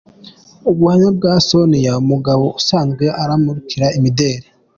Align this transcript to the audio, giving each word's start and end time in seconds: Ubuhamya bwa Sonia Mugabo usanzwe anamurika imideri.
Ubuhamya 0.69 1.09
bwa 1.17 1.33
Sonia 1.47 1.93
Mugabo 2.09 2.45
usanzwe 2.59 3.05
anamurika 3.21 3.85
imideri. 3.97 4.47